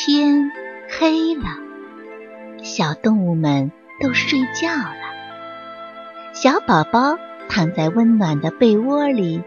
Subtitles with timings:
[0.00, 0.52] 天
[0.88, 1.42] 黑了，
[2.62, 6.32] 小动物们都睡觉了。
[6.32, 9.42] 小宝宝躺在温暖的被窝里，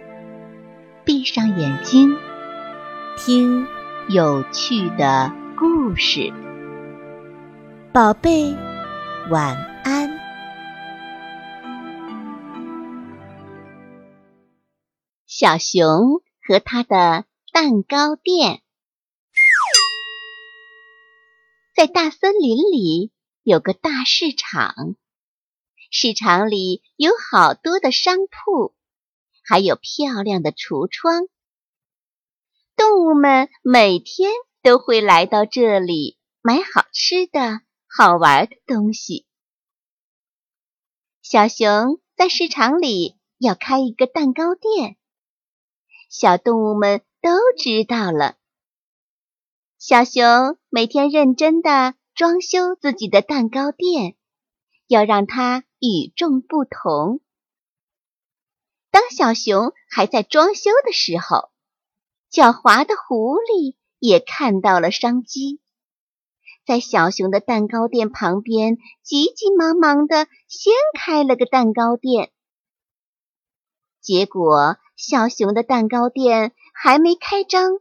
[1.06, 2.18] 闭上眼睛，
[3.16, 3.66] 听
[4.10, 6.34] 有趣的故事。
[7.94, 8.54] 宝贝，
[9.30, 9.56] 晚
[9.86, 10.10] 安。
[15.26, 17.24] 小熊和他的
[17.54, 18.60] 蛋糕店。
[21.82, 24.96] 在大森林里有个大市场，
[25.90, 28.76] 市场里有好多的商铺，
[29.44, 31.28] 还有漂亮的橱窗。
[32.76, 34.30] 动物们每天
[34.62, 39.26] 都会来到这里买好吃的、好玩的东西。
[41.24, 44.98] 小熊在市场里要开一个蛋糕店，
[46.12, 48.38] 小动物们都知道了。
[49.84, 54.16] 小熊每天认真的装修自己的蛋糕店，
[54.86, 57.20] 要让它与众不同。
[58.92, 61.50] 当小熊还在装修的时候，
[62.32, 65.60] 狡猾的狐狸也看到了商机，
[66.64, 72.32] 在小熊的蛋糕店旁边急急忙忙的先开了个蛋糕店。
[74.00, 77.80] 结果，小熊的蛋糕店还没开张。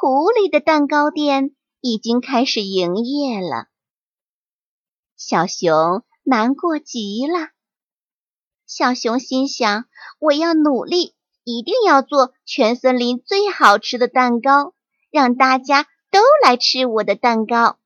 [0.00, 3.66] 狐狸的蛋糕店已经开始营业了，
[5.16, 7.50] 小熊难过极了。
[8.64, 9.86] 小熊心想
[10.20, 14.72] ：“我要努力，一定要做全森林最好吃的蛋糕，
[15.10, 17.80] 让大家都来吃我的蛋糕。”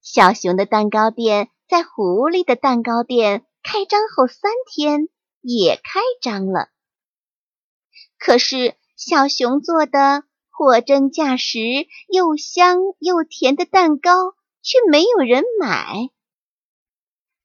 [0.00, 5.10] 小熊的蛋糕店在狐狸的蛋糕店开张后三天
[5.42, 6.70] 也开张了，
[8.18, 8.74] 可是。
[9.04, 11.58] 小熊做的货真价实、
[12.06, 14.10] 又香又甜的蛋糕，
[14.62, 16.08] 却没有人买。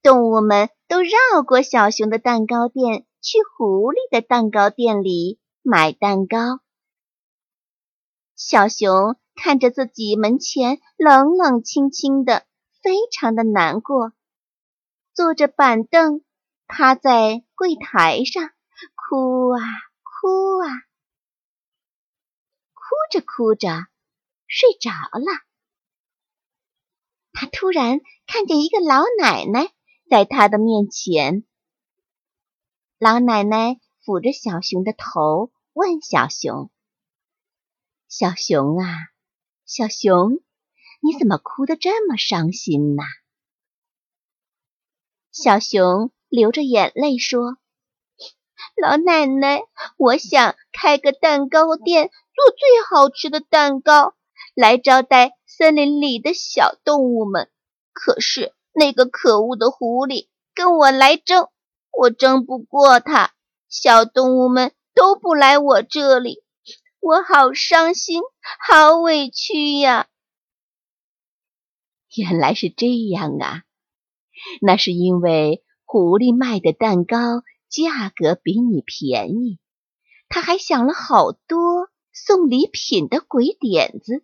[0.04, 6.60] 动物们都绕过小熊的蛋糕店，去狐狸的蛋糕店里买蛋糕。
[8.36, 12.46] 小熊看着自己门前冷冷清清的，
[12.84, 14.14] 非常的难过，
[15.12, 16.22] 坐着板凳，
[16.68, 18.52] 趴在柜台上，
[18.94, 19.60] 哭啊
[20.04, 20.87] 哭啊。
[22.88, 23.68] 哭着哭着，
[24.48, 25.26] 睡着了。
[27.34, 29.74] 他突然看见一个老奶奶
[30.10, 31.44] 在他的面前。
[32.98, 36.72] 老奶奶抚着小熊的头，问小熊
[38.08, 38.88] ：“小熊啊，
[39.66, 40.40] 小熊，
[41.02, 43.04] 你怎么哭得这么伤心呢？”
[45.34, 47.58] 小熊流着眼泪说。
[48.82, 49.62] 老奶奶，
[49.98, 54.14] 我想开个蛋糕店，做最好吃的蛋糕，
[54.54, 57.50] 来招待森林里的小动物们。
[57.94, 61.50] 可是那个可恶的狐狸跟我来争，
[61.92, 63.34] 我争不过他，
[63.70, 66.44] 小动物们都不来我这里，
[67.00, 68.22] 我好伤心，
[68.70, 70.06] 好委屈呀！
[72.16, 73.64] 原来是这样啊，
[74.62, 77.18] 那是因为狐狸卖的蛋糕。
[77.70, 79.60] 价格比你便宜，
[80.30, 81.90] 他还想了好多
[82.26, 84.24] 送礼品的鬼点子，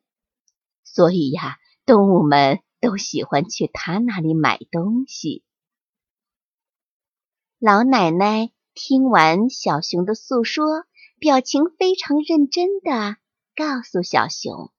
[0.84, 5.44] 所以呀，动物们都喜欢去他那里买东西。
[7.60, 10.86] 老奶奶听完小熊的诉说，
[11.20, 13.18] 表情非常认真的
[13.56, 14.72] 告诉小熊：“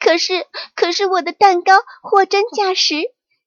[0.00, 1.72] 可是，可是我的蛋糕
[2.02, 2.96] 货真价实，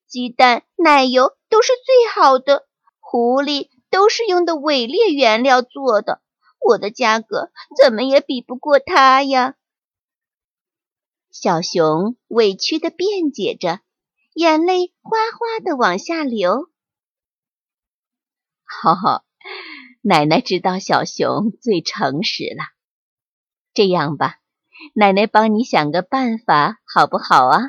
[0.07, 2.65] 鸡蛋、奶油都是最好的。”
[2.97, 6.21] 狐狸都是用的伪劣原料做的，
[6.61, 7.51] 我的价格
[7.81, 9.55] 怎么也比不过他呀！
[11.31, 13.81] 小熊委屈的辩解着，
[14.33, 16.69] 眼泪哗哗的往下流。
[18.63, 19.25] 哈哈，
[20.01, 22.63] 奶奶知道小熊最诚实了。
[23.73, 24.39] 这样吧，
[24.93, 27.59] 奶奶帮你想个办法，好不好啊？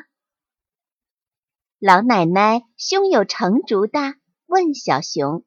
[1.79, 4.15] 老奶奶胸有成竹的。
[4.45, 5.43] 问小熊：“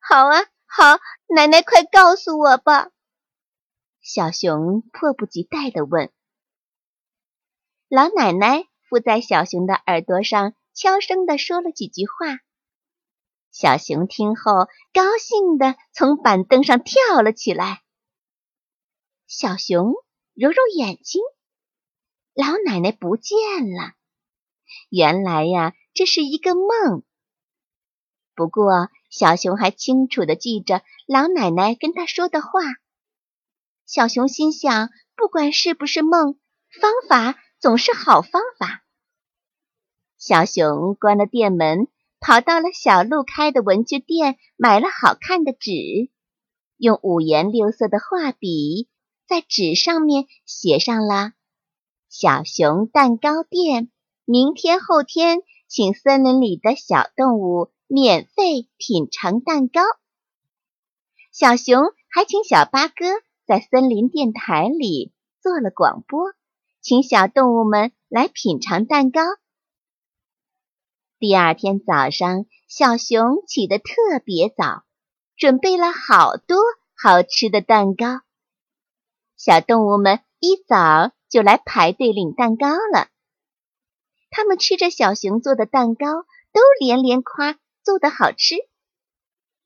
[0.00, 0.40] 好啊，
[0.74, 0.98] 好，
[1.28, 2.88] 奶奶快告诉我吧。”
[4.00, 6.10] 小熊迫不及待地问。
[7.88, 12.40] 老奶奶附在小熊的耳朵上，悄声地说了几句话。
[13.50, 17.82] 小熊听后，高兴地从板凳上跳了起来。
[19.26, 19.92] 小熊
[20.32, 21.20] 揉揉眼睛，
[22.32, 23.36] 老奶奶不见
[23.76, 23.92] 了。
[24.88, 27.04] 原来呀，这是一个梦。
[28.34, 32.48] 不过，小熊还清楚地记着老奶奶跟他说的话。
[33.86, 36.36] 小熊心想：不不管是不是梦，
[36.80, 38.82] 方法总是好方法。
[40.18, 41.86] 小熊关了店门，
[42.18, 46.10] 跑到了小鹿开的文具店，买了好看的纸，
[46.76, 48.88] 用五颜六色的画笔
[49.28, 51.34] 在纸上面写上了
[52.10, 53.92] “小熊蛋糕店，
[54.24, 55.38] 明天后天
[55.68, 59.82] 请森林里的小动物免费品尝蛋糕。”
[61.30, 63.04] 小熊还请小八哥
[63.46, 65.12] 在森林电台里
[65.42, 66.32] 做了广播，
[66.80, 69.20] 请小动物们来品尝蛋糕。
[71.18, 73.92] 第二天早上，小熊起得特
[74.24, 74.84] 别早，
[75.36, 76.56] 准备了好多
[76.94, 78.22] 好吃的蛋糕。
[79.36, 83.08] 小动物们一早就来排队领蛋糕了。
[84.30, 86.06] 他们吃着小熊做的蛋糕，
[86.52, 88.56] 都连连夸做的好吃。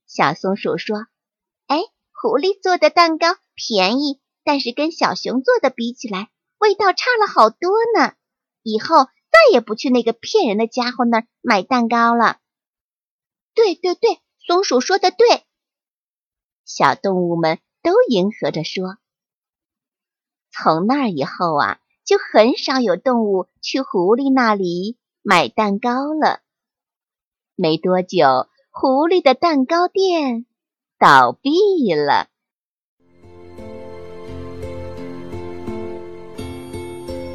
[0.06, 1.06] 小松鼠说
[1.68, 1.78] ：“哎，
[2.12, 8.14] 狐狸做的蛋糕便宜，但是跟小熊做的比起来，味道差了好多呢。
[8.62, 12.38] 以后。”再也不去那个骗人的家伙那儿买蛋糕了。
[13.52, 15.44] 对对对，松鼠说的对。
[16.64, 18.96] 小动物们都迎合着说。
[20.50, 26.40] 从那以后啊，就很少有动物去狐狸那里买蛋糕了。
[27.56, 30.46] 没多久，狐狸的蛋糕店
[30.98, 31.50] 倒闭
[31.92, 32.28] 了。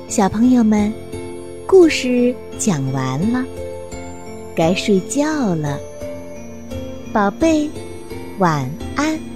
[0.07, 0.93] 小朋友们。
[1.67, 3.45] 故事讲完了，
[4.53, 5.79] 该睡觉了，
[7.13, 7.69] 宝贝，
[8.39, 9.30] 晚安。